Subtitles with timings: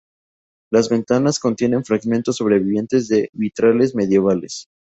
[0.71, 4.65] Las ventanas contienen fragmentos sobrevivientes de vitrales medievales.